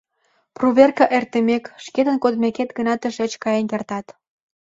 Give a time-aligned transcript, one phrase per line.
[0.55, 4.05] Проверка эртымек, шкетын кодмекет гына тышеч каен кертат.